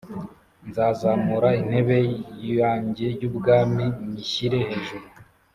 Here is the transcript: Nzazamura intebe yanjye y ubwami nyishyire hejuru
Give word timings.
Nzazamura 0.67 1.49
intebe 1.61 1.99
yanjye 2.59 3.07
y 3.21 3.23
ubwami 3.29 3.85
nyishyire 4.11 4.57
hejuru 4.69 5.05